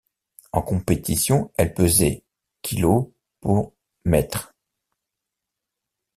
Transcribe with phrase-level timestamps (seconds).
[0.51, 2.23] En compétition, elle pesait
[2.63, 3.71] kg pour
[4.05, 4.25] m.